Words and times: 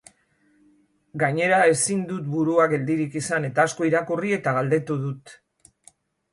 Gainera, 1.23 1.59
ezin 1.73 2.01
dut 2.13 2.33
burua 2.33 2.67
geldirik 2.73 3.21
izan 3.23 3.47
eta 3.53 3.69
asko 3.69 3.89
irakurri 3.93 4.35
eta 4.41 4.57
galdetu 4.59 5.01
dut. 5.07 5.39